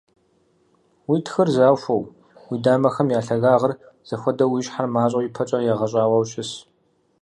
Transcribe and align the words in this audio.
Уи 1.09 1.17
тхыр 1.25 1.49
захуэу, 1.57 2.03
уи 2.47 2.57
дамэхэм 2.63 3.07
я 3.17 3.19
лъагагъыр 3.25 3.73
зэхуэдэу, 4.07 4.51
уи 4.51 4.61
щхьэр 4.65 4.87
мащӀэу 4.93 5.25
ипэкӀэ 5.27 5.59
егъэщӀауэ 5.71 6.17
щыс. 6.29 6.51